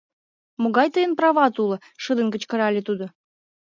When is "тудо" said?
2.87-3.05